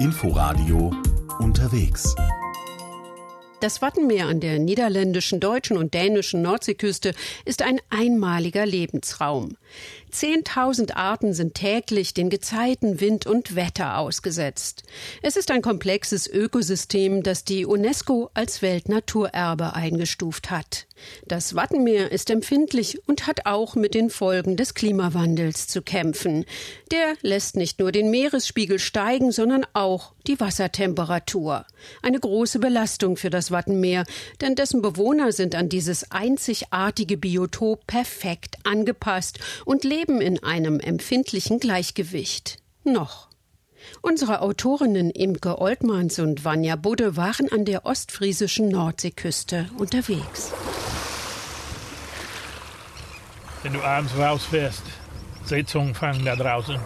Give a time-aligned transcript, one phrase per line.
[0.00, 0.92] Inforadio
[1.40, 2.14] unterwegs.
[3.58, 9.56] Das Wattenmeer an der niederländischen, deutschen und dänischen Nordseeküste ist ein einmaliger Lebensraum.
[10.12, 14.84] Zehntausend Arten sind täglich den Gezeiten, Wind und Wetter ausgesetzt.
[15.20, 20.87] Es ist ein komplexes Ökosystem, das die UNESCO als Weltnaturerbe eingestuft hat.
[21.26, 26.44] Das Wattenmeer ist empfindlich und hat auch mit den Folgen des Klimawandels zu kämpfen.
[26.90, 31.66] Der lässt nicht nur den Meeresspiegel steigen, sondern auch die Wassertemperatur.
[32.02, 34.04] Eine große Belastung für das Wattenmeer,
[34.40, 41.60] denn dessen Bewohner sind an dieses einzigartige Biotop perfekt angepasst und leben in einem empfindlichen
[41.60, 42.58] Gleichgewicht.
[42.84, 43.27] Noch.
[44.00, 50.52] Unsere Autorinnen Imke Oltmanns und Vanja Budde waren an der ostfriesischen Nordseeküste unterwegs.
[53.62, 54.82] Wenn du abends rausfährst,
[55.44, 56.78] Seezungen fangen da draußen,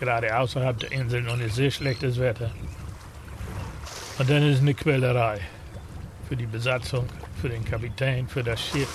[0.00, 2.50] gerade außerhalb der Inseln und es ist sehr schlechtes Wetter.
[4.18, 5.40] Und dann ist es eine Quälerei
[6.28, 7.06] für die Besatzung,
[7.40, 8.88] für den Kapitän, für das Schiff.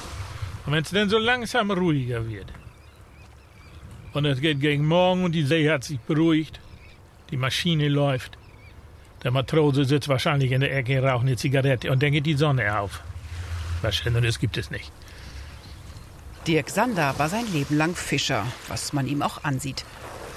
[0.66, 2.48] Und wenn es dann so langsam ruhiger wird
[4.14, 6.60] und es geht gegen Morgen und die See hat sich beruhigt,
[7.32, 8.38] die Maschine läuft,
[9.24, 12.80] der Matrose sitzt wahrscheinlich in der Ecke, raucht eine Zigarette und dann geht die Sonne
[12.80, 13.02] auf.
[13.82, 14.92] Was Schöneres gibt es nicht.
[16.48, 19.86] Dirk Sander war sein Leben lang Fischer, was man ihm auch ansieht.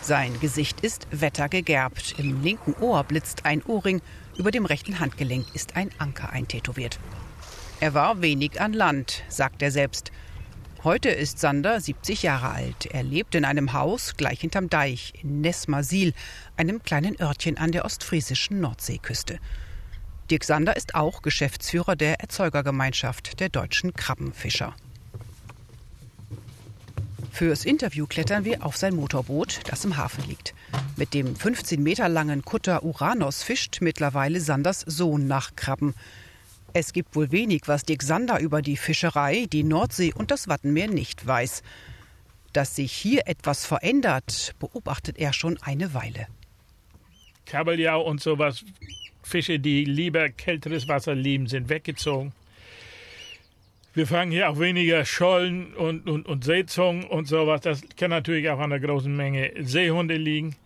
[0.00, 2.16] Sein Gesicht ist wettergegerbt.
[2.18, 4.02] Im linken Ohr blitzt ein Ohrring,
[4.36, 6.98] über dem rechten Handgelenk ist ein Anker eintätowiert.
[7.78, 10.10] Er war wenig an Land, sagt er selbst.
[10.84, 12.86] Heute ist Sander 70 Jahre alt.
[12.86, 16.12] Er lebt in einem Haus gleich hinterm Deich in Nesmasil,
[16.56, 19.38] einem kleinen Örtchen an der ostfriesischen Nordseeküste.
[20.28, 24.74] Dirk Sander ist auch Geschäftsführer der Erzeugergemeinschaft der deutschen Krabbenfischer.
[27.30, 30.52] Fürs Interview klettern wir auf sein Motorboot, das im Hafen liegt.
[30.96, 35.94] Mit dem 15 Meter langen Kutter Uranus fischt mittlerweile Sanders Sohn nach Krabben.
[36.74, 40.88] Es gibt wohl wenig, was Dirk Sander über die Fischerei, die Nordsee und das Wattenmeer
[40.88, 41.62] nicht weiß.
[42.54, 46.26] Dass sich hier etwas verändert, beobachtet er schon eine Weile.
[47.44, 48.64] Kabeljau und sowas,
[49.22, 52.32] Fische, die lieber kälteres Wasser lieben, sind weggezogen.
[53.94, 57.60] Wir fangen hier auch weniger Schollen und, und, und Seezungen und sowas.
[57.60, 60.56] Das kann natürlich auch an der großen Menge Seehunde liegen.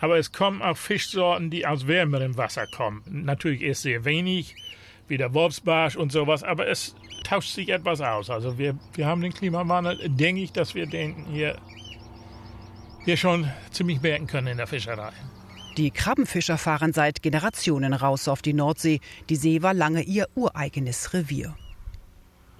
[0.00, 3.02] Aber es kommen auch Fischsorten, die aus wärmerem Wasser kommen.
[3.06, 4.54] Natürlich erst sehr wenig,
[5.08, 8.30] wie der Wolfsbarsch und sowas, aber es tauscht sich etwas aus.
[8.30, 11.56] Also wir, wir haben den Klimawandel, denke ich, dass wir den hier,
[13.04, 15.12] hier schon ziemlich merken können in der Fischerei.
[15.76, 19.00] Die Krabbenfischer fahren seit Generationen raus auf die Nordsee.
[19.28, 21.54] Die See war lange ihr ureigenes Revier.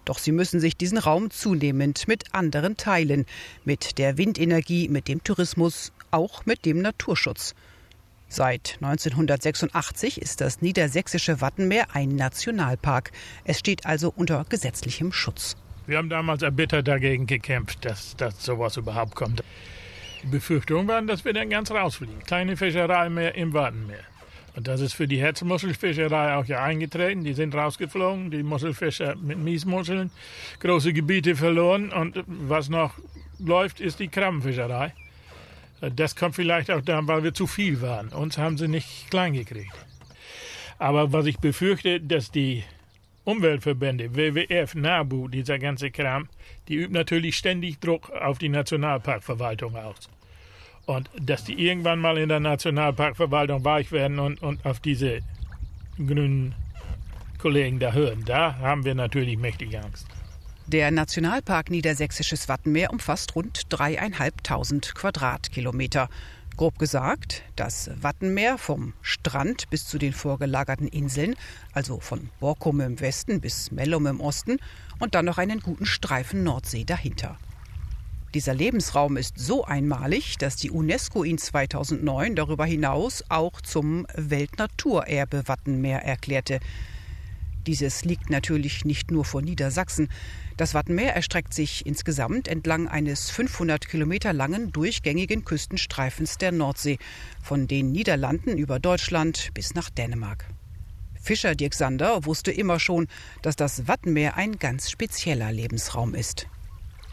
[0.04, 3.26] Doch sie müssen sich diesen Raum zunehmend mit anderen teilen,
[3.64, 7.54] mit der Windenergie, mit dem Tourismus, auch mit dem Naturschutz.
[8.30, 13.10] Seit 1986 ist das niedersächsische Wattenmeer ein Nationalpark.
[13.44, 15.56] Es steht also unter gesetzlichem Schutz.
[15.86, 19.42] Wir haben damals erbittert dagegen gekämpft, dass, dass sowas überhaupt kommt.
[20.22, 22.22] Die Befürchtung war, dass wir dann ganz rausfliegen.
[22.24, 24.04] Keine Fischerei mehr im Wattenmeer.
[24.54, 27.24] Und das ist für die Herzmuschelfischerei auch ja eingetreten.
[27.24, 30.10] Die sind rausgeflogen, die Muschelfischer mit Miesmuscheln,
[30.60, 31.92] große Gebiete verloren.
[31.92, 32.98] Und was noch
[33.38, 34.92] läuft, ist die Krabbenfischerei.
[35.80, 38.08] Das kommt vielleicht auch daran, weil wir zu viel waren.
[38.08, 39.74] Uns haben sie nicht klein gekriegt.
[40.78, 42.64] Aber was ich befürchte, dass die
[43.24, 46.28] Umweltverbände, WWF, NABU, dieser ganze Kram,
[46.66, 50.08] die üben natürlich ständig Druck auf die Nationalparkverwaltung aus.
[50.86, 55.20] Und dass die irgendwann mal in der Nationalparkverwaltung weich werden und, und auf diese
[55.98, 56.54] grünen
[57.38, 60.06] Kollegen da hören, da haben wir natürlich mächtige Angst.
[60.68, 66.10] Der Nationalpark Niedersächsisches Wattenmeer umfasst rund dreieinhalbtausend Quadratkilometer.
[66.58, 71.36] Grob gesagt, das Wattenmeer vom Strand bis zu den vorgelagerten Inseln,
[71.72, 74.58] also von Borkum im Westen bis Mellum im Osten
[74.98, 77.38] und dann noch einen guten Streifen Nordsee dahinter.
[78.34, 85.48] Dieser Lebensraum ist so einmalig, dass die UNESCO ihn 2009 darüber hinaus auch zum Weltnaturerbe
[85.48, 86.60] Wattenmeer erklärte.
[87.66, 90.08] Dieses liegt natürlich nicht nur vor Niedersachsen.
[90.58, 96.98] Das Wattenmeer erstreckt sich insgesamt entlang eines 500 Kilometer langen durchgängigen Küstenstreifens der Nordsee,
[97.40, 100.46] von den Niederlanden über Deutschland bis nach Dänemark.
[101.14, 103.06] Fischer Dirk Sander wusste immer schon,
[103.40, 106.48] dass das Wattenmeer ein ganz spezieller Lebensraum ist.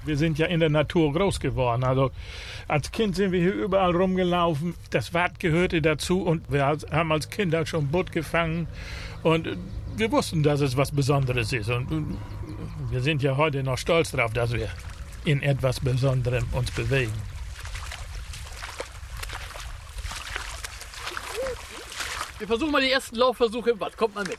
[0.06, 1.84] Wir sind ja in der Natur groß geworden.
[1.84, 2.10] Also
[2.68, 4.74] als Kind sind wir hier überall rumgelaufen.
[4.90, 8.68] Das Watt gehörte dazu und wir haben als Kinder schon Butt gefangen
[9.22, 9.56] und
[9.98, 11.70] wir wussten, dass es was Besonderes ist.
[11.70, 12.18] Und
[12.96, 14.70] wir sind ja heute noch stolz darauf, dass wir
[15.26, 17.12] in etwas Besonderem uns bewegen.
[22.40, 23.98] Wir versuchen mal die ersten Laufversuche im Watt.
[23.98, 24.38] Kommt mal mit.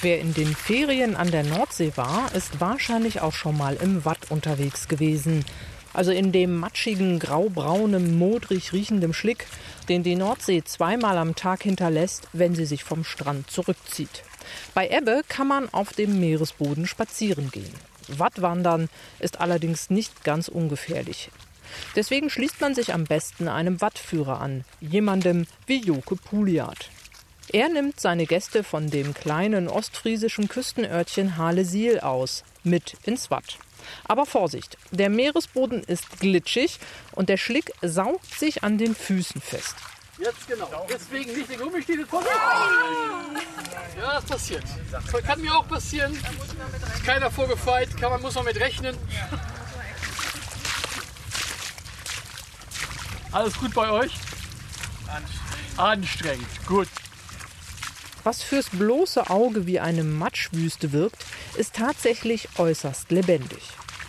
[0.00, 4.30] Wer in den Ferien an der Nordsee war, ist wahrscheinlich auch schon mal im Watt
[4.30, 5.44] unterwegs gewesen.
[5.92, 9.46] Also in dem matschigen, graubraunen, modrig riechenden Schlick,
[9.90, 14.24] den die Nordsee zweimal am Tag hinterlässt, wenn sie sich vom Strand zurückzieht.
[14.74, 17.74] Bei Ebbe kann man auf dem Meeresboden spazieren gehen.
[18.08, 21.30] Wattwandern ist allerdings nicht ganz ungefährlich.
[21.96, 26.90] Deswegen schließt man sich am besten einem Wattführer an, jemandem wie Joke Puliat.
[27.52, 33.58] Er nimmt seine Gäste von dem kleinen ostfriesischen Küstenörtchen Halesiel aus, mit ins Watt.
[34.04, 36.78] Aber Vorsicht, der Meeresboden ist glitschig
[37.12, 39.74] und der Schlick saugt sich an den Füßen fest.
[40.18, 40.86] Jetzt genau.
[40.88, 42.22] Deswegen nicht den Gummistiefel vor.
[43.96, 44.64] Ja, das passiert.
[44.90, 46.14] Das kann mir auch passieren.
[46.14, 48.96] Ist keiner vorgefeit, kann, man muss man mit rechnen.
[53.32, 54.12] Alles gut bei euch?
[55.06, 55.78] Anstrengend.
[55.78, 56.88] Anstrengend, gut.
[58.24, 61.24] Was fürs bloße Auge wie eine Matschwüste wirkt,
[61.56, 63.62] ist tatsächlich äußerst lebendig.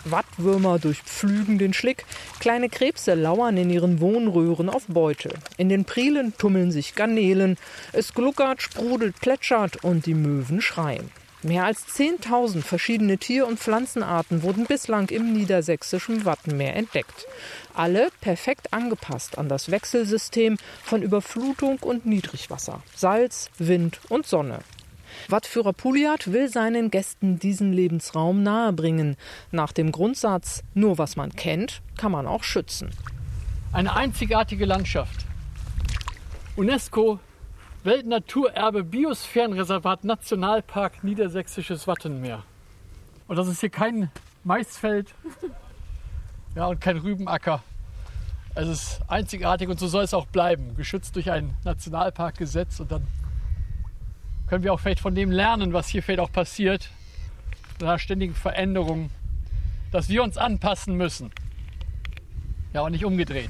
[0.06, 2.06] Wattwürmer durchpflügen den Schlick,
[2.40, 5.30] kleine Krebse lauern in ihren Wohnröhren auf Beute.
[5.58, 7.58] In den Prielen tummeln sich Garnelen,
[7.92, 11.10] es gluckert, sprudelt, plätschert und die Möwen schreien.
[11.44, 17.28] Mehr als 10.000 verschiedene Tier- und Pflanzenarten wurden bislang im niedersächsischen Wattenmeer entdeckt.
[17.74, 24.60] Alle perfekt angepasst an das Wechselsystem von Überflutung und Niedrigwasser, Salz, Wind und Sonne.
[25.30, 29.16] Wattführer Puliat will seinen Gästen diesen Lebensraum nahebringen.
[29.52, 32.90] Nach dem Grundsatz, nur was man kennt, kann man auch schützen.
[33.72, 35.26] Eine einzigartige Landschaft.
[36.56, 37.20] UNESCO
[37.84, 42.44] Weltnaturerbe Biosphärenreservat Nationalpark Niedersächsisches Wattenmeer.
[43.28, 44.10] Und das ist hier kein
[44.44, 45.14] Maisfeld
[46.56, 47.64] ja, und kein Rübenacker.
[48.56, 52.80] Es ist einzigartig und so soll es auch bleiben, geschützt durch ein Nationalparkgesetz.
[52.80, 53.08] Und dann
[54.48, 56.90] können wir auch vielleicht von dem lernen, was hier vielleicht auch passiert,
[57.82, 59.10] einer ständigen Veränderung,
[59.92, 61.32] dass wir uns anpassen müssen.
[62.74, 63.50] Ja, und nicht umgedreht.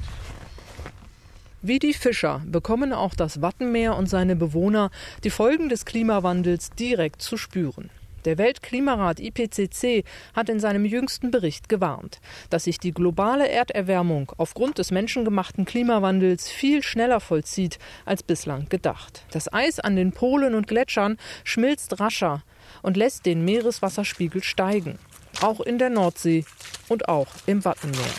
[1.62, 4.90] Wie die Fischer bekommen auch das Wattenmeer und seine Bewohner
[5.24, 7.88] die Folgen des Klimawandels direkt zu spüren.
[8.24, 14.78] Der Weltklimarat IPCC hat in seinem jüngsten Bericht gewarnt, dass sich die globale Erderwärmung aufgrund
[14.78, 19.24] des menschengemachten Klimawandels viel schneller vollzieht als bislang gedacht.
[19.30, 22.42] Das Eis an den Polen und Gletschern schmilzt rascher
[22.82, 24.98] und lässt den Meereswasserspiegel steigen,
[25.42, 26.46] auch in der Nordsee
[26.88, 28.14] und auch im Wattenmeer.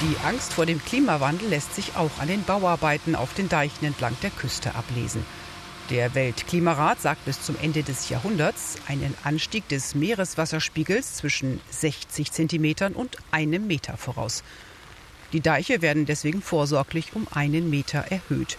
[0.00, 4.16] Die Angst vor dem Klimawandel lässt sich auch an den Bauarbeiten auf den Deichen entlang
[4.22, 5.22] der Küste ablesen.
[5.90, 12.94] Der Weltklimarat sagt bis zum Ende des Jahrhunderts einen Anstieg des Meereswasserspiegels zwischen 60 cm
[12.94, 14.44] und einem Meter voraus.
[15.32, 18.56] Die Deiche werden deswegen vorsorglich um einen Meter erhöht.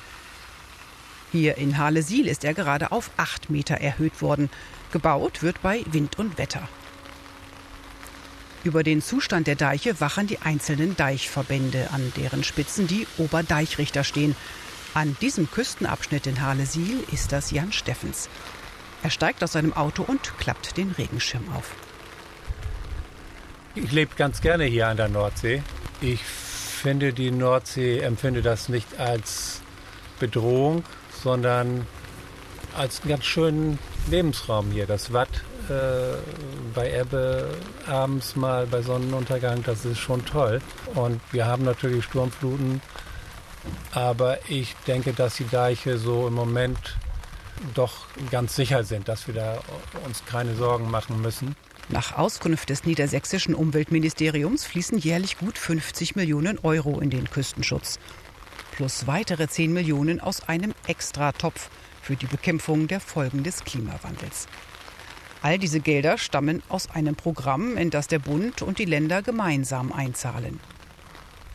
[1.31, 4.49] Hier in Halesiel ist er gerade auf acht Meter erhöht worden.
[4.91, 6.67] Gebaut wird bei Wind und Wetter.
[8.65, 14.35] Über den Zustand der Deiche wachen die einzelnen Deichverbände, an deren Spitzen die Oberdeichrichter stehen.
[14.93, 18.27] An diesem Küstenabschnitt in Halesiel ist das Jan Steffens.
[19.03, 21.71] Er steigt aus seinem Auto und klappt den Regenschirm auf.
[23.73, 25.63] Ich lebe ganz gerne hier an der Nordsee.
[26.01, 29.61] Ich finde die Nordsee, empfinde das nicht als
[30.19, 30.83] Bedrohung,
[31.23, 31.87] sondern
[32.75, 33.79] als einen ganz schönen
[34.09, 34.87] Lebensraum hier.
[34.87, 35.29] Das Watt
[35.69, 36.17] äh,
[36.75, 37.49] bei Ebbe
[37.87, 40.61] abends mal bei Sonnenuntergang, das ist schon toll.
[40.95, 42.81] Und wir haben natürlich Sturmfluten,
[43.91, 46.97] aber ich denke, dass die Deiche so im Moment
[47.73, 49.59] doch ganz sicher sind, dass wir da
[50.05, 51.55] uns keine Sorgen machen müssen.
[51.89, 57.99] Nach Auskunft des niedersächsischen Umweltministeriums fließen jährlich gut 50 Millionen Euro in den Küstenschutz.
[58.71, 61.69] Plus weitere 10 Millionen aus einem Extratopf
[62.01, 64.47] für die Bekämpfung der Folgen des Klimawandels.
[65.41, 69.91] All diese Gelder stammen aus einem Programm, in das der Bund und die Länder gemeinsam
[69.91, 70.59] einzahlen.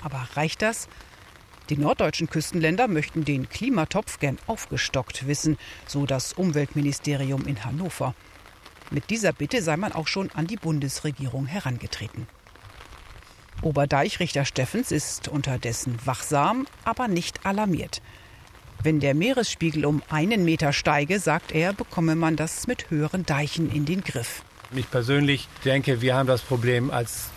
[0.03, 0.89] Aber reicht das?
[1.68, 8.14] Die norddeutschen Küstenländer möchten den Klimatopf gern aufgestockt wissen, so das Umweltministerium in Hannover.
[8.90, 12.28] Mit dieser Bitte sei man auch schon an die Bundesregierung herangetreten.
[13.62, 18.00] Oberdeichrichter Steffens ist unterdessen wachsam, aber nicht alarmiert.
[18.82, 23.73] Wenn der Meeresspiegel um einen Meter steige, sagt er, bekomme man das mit höheren Deichen
[23.73, 24.42] in den Griff.
[24.75, 27.30] Ich persönlich denke, wir haben das Problem als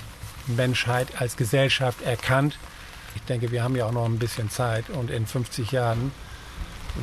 [0.47, 2.59] Menschheit, als Gesellschaft erkannt.
[3.15, 6.11] Ich denke, wir haben ja auch noch ein bisschen Zeit und in 50 Jahren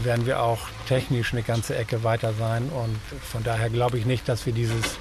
[0.03, 2.69] werden wir auch technisch eine ganze Ecke weiter sein.
[2.69, 4.99] Und von daher glaube ich nicht, dass wir dieses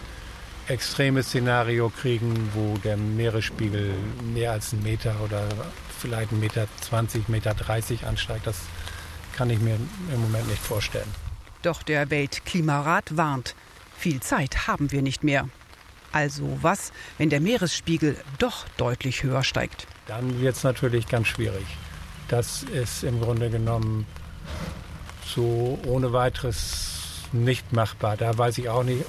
[0.68, 3.94] extreme Szenario kriegen, wo der Meeresspiegel
[4.34, 5.44] mehr als einen Meter oder
[6.00, 8.48] vielleicht 1,20 Meter, 20 Meter 30 ansteigt.
[8.48, 8.58] Das
[9.36, 11.10] kann ich mir im Moment nicht vorstellen.
[11.62, 13.56] Doch der Weltklimarat warnt,
[13.98, 15.50] viel Zeit haben wir nicht mehr.
[16.16, 19.86] Also was, wenn der Meeresspiegel doch deutlich höher steigt?
[20.08, 21.66] Dann wird es natürlich ganz schwierig.
[22.30, 24.08] Das ist im Grunde genommen
[25.26, 28.16] so ohne weiteres nicht machbar.
[28.16, 29.04] Da weiß ich auch nicht,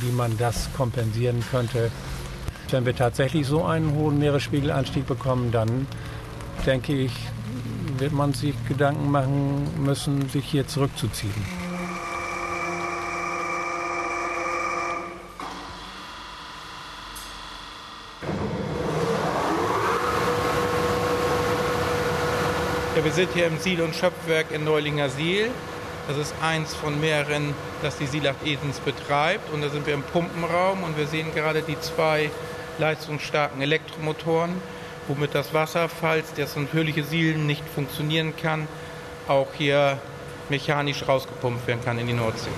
[0.00, 1.92] wie man das kompensieren könnte.
[2.68, 5.86] Wenn wir tatsächlich so einen hohen Meeresspiegelanstieg bekommen, dann
[6.66, 7.12] denke ich,
[7.98, 11.63] wird man sich Gedanken machen müssen, sich hier zurückzuziehen.
[23.04, 25.50] Wir sind hier im Siel- und Schöpfwerk in Neulinger Siel.
[26.08, 29.52] Das ist eins von mehreren, das die Silach Edens betreibt.
[29.52, 32.30] Und da sind wir im Pumpenraum und wir sehen gerade die zwei
[32.78, 34.54] leistungsstarken Elektromotoren,
[35.06, 38.66] womit das Wasser, falls das natürliche Sielen nicht funktionieren kann,
[39.28, 39.98] auch hier
[40.48, 42.50] mechanisch rausgepumpt werden kann in die Nordsee.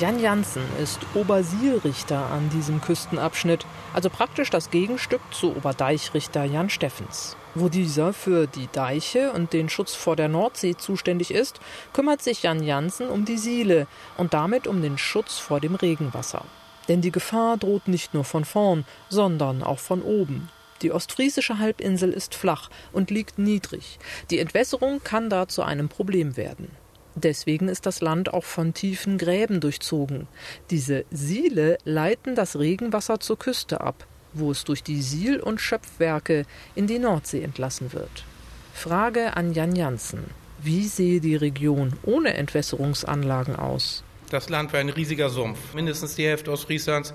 [0.00, 7.36] Jan Janssen ist Obersielrichter an diesem Küstenabschnitt, also praktisch das Gegenstück zu Oberdeichrichter Jan Steffens.
[7.54, 11.60] Wo dieser für die Deiche und den Schutz vor der Nordsee zuständig ist,
[11.92, 16.46] kümmert sich Jan Janssen um die Siele und damit um den Schutz vor dem Regenwasser.
[16.88, 20.48] Denn die Gefahr droht nicht nur von vorn, sondern auch von oben.
[20.80, 23.98] Die ostfriesische Halbinsel ist flach und liegt niedrig.
[24.30, 26.70] Die Entwässerung kann da zu einem Problem werden.
[27.14, 30.26] Deswegen ist das Land auch von tiefen Gräben durchzogen.
[30.70, 36.44] Diese Siele leiten das Regenwasser zur Küste ab, wo es durch die Siel- und Schöpfwerke
[36.74, 38.24] in die Nordsee entlassen wird.
[38.72, 40.24] Frage an Jan Janssen.
[40.62, 44.04] Wie sehe die Region ohne Entwässerungsanlagen aus?
[44.30, 45.74] Das Land wäre ein riesiger Sumpf.
[45.74, 47.12] Mindestens die Hälfte Ostfrieslands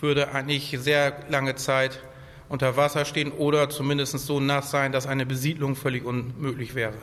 [0.00, 2.00] würde eigentlich sehr lange Zeit
[2.48, 6.94] unter Wasser stehen oder zumindest so nass sein, dass eine Besiedlung völlig unmöglich wäre.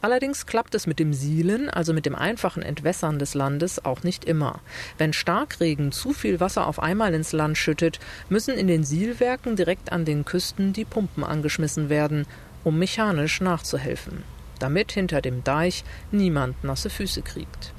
[0.00, 4.24] Allerdings klappt es mit dem Sielen, also mit dem einfachen Entwässern des Landes, auch nicht
[4.24, 4.60] immer.
[4.96, 9.90] Wenn Starkregen zu viel Wasser auf einmal ins Land schüttet, müssen in den Sielwerken direkt
[9.90, 12.26] an den Küsten die Pumpen angeschmissen werden,
[12.62, 14.22] um mechanisch nachzuhelfen,
[14.58, 17.72] damit hinter dem Deich niemand nasse Füße kriegt.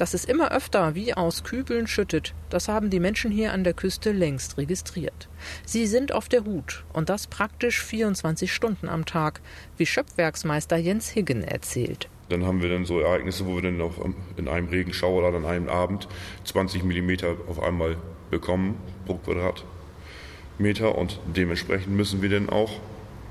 [0.00, 3.74] Dass es immer öfter wie aus Kübeln schüttet, das haben die Menschen hier an der
[3.74, 5.28] Küste längst registriert.
[5.66, 9.42] Sie sind auf der Hut und das praktisch 24 Stunden am Tag,
[9.76, 12.08] wie Schöpfwerksmeister Jens Higgen erzählt.
[12.30, 14.00] Dann haben wir dann so Ereignisse, wo wir dann auf,
[14.38, 16.08] in einem Regenschauer oder an einem Abend
[16.44, 17.98] 20 Millimeter auf einmal
[18.30, 22.72] bekommen pro Quadratmeter und dementsprechend müssen wir dann auch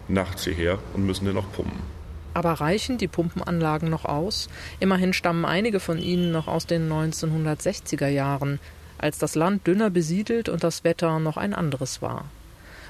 [0.08, 1.99] nachts hierher und müssen dann auch pumpen.
[2.34, 4.50] Aber reichen die Pumpenanlagen noch aus?
[4.80, 8.60] Immerhin stammen einige von ihnen noch aus den 1960er Jahren,
[8.98, 12.26] als das Land dünner besiedelt und das Wetter noch ein anderes war.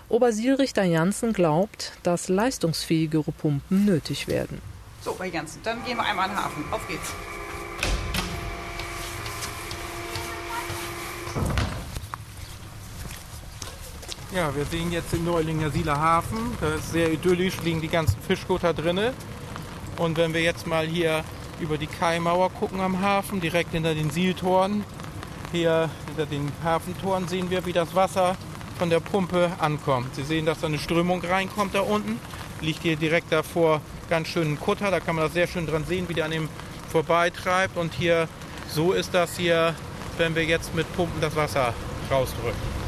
[0.09, 4.59] Obersielrichter Janssen glaubt, dass leistungsfähigere Pumpen nötig werden.
[5.01, 6.63] So, bei Janssen, dann gehen wir einmal an den Hafen.
[6.71, 7.13] Auf geht's.
[14.31, 16.55] Ja, wir sehen jetzt den Neulinger Sieler Hafen.
[16.61, 19.13] Da ist sehr idyllisch, liegen die ganzen Fischkutter drinne.
[19.97, 21.23] Und wenn wir jetzt mal hier
[21.59, 24.83] über die Kaimauer gucken am Hafen, direkt hinter den Sieltoren,
[25.51, 28.37] hier hinter den Hafentoren sehen wir, wie das Wasser
[28.77, 30.13] von der Pumpe ankommt.
[30.13, 32.19] Sie sehen, dass da eine Strömung reinkommt da unten.
[32.61, 33.81] Liegt hier direkt davor
[34.11, 36.31] ganz schön ein Kutter, da kann man das sehr schön dran sehen, wie der an
[36.31, 36.49] dem
[36.91, 37.77] vorbeitreibt.
[37.77, 38.27] Und hier,
[38.67, 39.73] so ist das hier,
[40.19, 41.73] wenn wir jetzt mit Pumpen das Wasser
[42.11, 42.78] rausdrücken.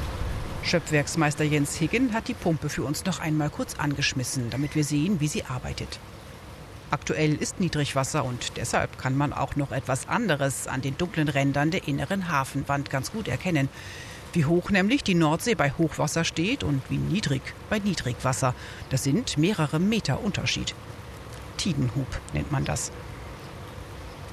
[0.64, 5.20] Schöpfwerksmeister Jens Higgen hat die Pumpe für uns noch einmal kurz angeschmissen, damit wir sehen,
[5.20, 6.00] wie sie arbeitet.
[6.92, 11.72] Aktuell ist Niedrigwasser und deshalb kann man auch noch etwas anderes an den dunklen Rändern
[11.72, 13.70] der inneren Hafenwand ganz gut erkennen.
[14.34, 18.54] Wie hoch nämlich die Nordsee bei Hochwasser steht und wie niedrig bei Niedrigwasser.
[18.90, 20.76] Das sind mehrere Meter Unterschied.
[21.58, 22.92] Tidenhub nennt man das.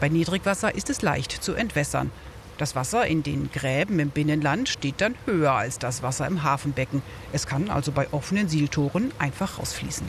[0.01, 2.13] Bei Niedrigwasser ist es leicht zu entwässern.
[2.59, 7.03] Das Wasser in den Gräben im Binnenland steht dann höher als das Wasser im Hafenbecken.
[7.33, 10.07] Es kann also bei offenen Sieltoren einfach rausfließen.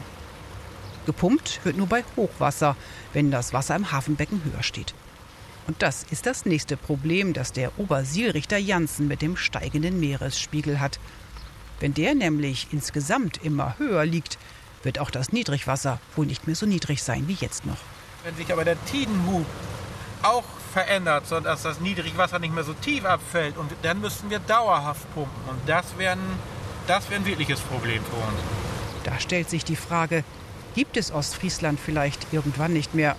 [1.06, 2.76] Gepumpt wird nur bei Hochwasser,
[3.14, 4.96] wenn das Wasser im Hafenbecken höher steht.
[5.68, 11.00] Und das ist das nächste Problem, das der Obersielrichter Janssen mit dem steigenden Meeresspiegel hat.
[11.80, 14.40] Wenn der nämlich insgesamt immer höher liegt,
[14.82, 17.78] wird auch das Niedrigwasser wohl nicht mehr so niedrig sein wie jetzt noch.
[18.24, 19.46] Wenn sich aber der Tidenhub
[20.24, 23.58] auch verändert, sodass das Niedrigwasser nicht mehr so tief abfällt.
[23.58, 25.50] Und dann müssten wir dauerhaft pumpen.
[25.50, 26.20] Und das wäre ein,
[26.88, 28.40] das wär ein wirkliches Problem für uns.
[29.04, 30.24] Da stellt sich die Frage,
[30.76, 33.16] gibt es Ostfriesland vielleicht irgendwann nicht mehr?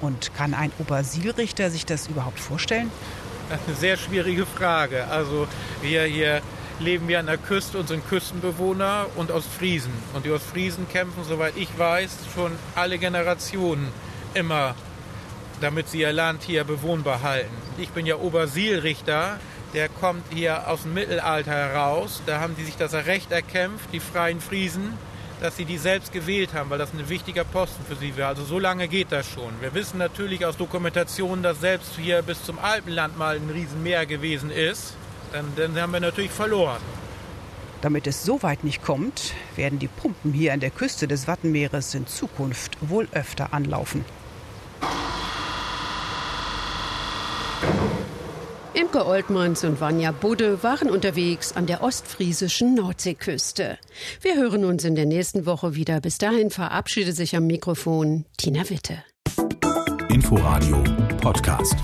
[0.00, 2.90] Und kann ein Obersielrichter sich das überhaupt vorstellen?
[3.48, 5.06] Das ist eine sehr schwierige Frage.
[5.08, 5.46] Also
[5.80, 6.42] wir hier
[6.80, 9.92] leben wir an der Küste und sind Küstenbewohner und Ostfriesen.
[10.14, 13.88] Und die Ostfriesen kämpfen, soweit ich weiß, schon alle Generationen
[14.34, 14.74] immer,
[15.62, 17.54] damit sie ihr Land hier bewohnbar halten.
[17.78, 19.38] Ich bin ja Obersielrichter,
[19.74, 22.22] der kommt hier aus dem Mittelalter heraus.
[22.26, 24.92] Da haben die sich das Recht erkämpft, die freien Friesen,
[25.40, 28.28] dass sie die selbst gewählt haben, weil das ein wichtiger Posten für sie war.
[28.28, 29.52] Also so lange geht das schon.
[29.60, 34.50] Wir wissen natürlich aus Dokumentationen, dass selbst hier bis zum Alpenland mal ein Riesenmeer gewesen
[34.50, 34.94] ist
[35.32, 36.80] dann, dann haben wir natürlich verloren.
[37.80, 41.94] Damit es so weit nicht kommt, werden die Pumpen hier an der Küste des Wattenmeeres
[41.94, 44.04] in Zukunft wohl öfter anlaufen.
[48.82, 53.78] Imke Oltmanns und Vanja Budde waren unterwegs an der ostfriesischen Nordseeküste.
[54.20, 56.00] Wir hören uns in der nächsten Woche wieder.
[56.00, 59.04] Bis dahin verabschiedet sich am Mikrofon Tina Witte.
[60.08, 60.82] Inforadio
[61.20, 61.76] Podcast.